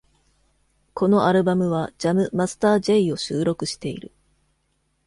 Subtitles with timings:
[0.95, 4.11] このアルバムはジャム・マスター・ジェイを収録している。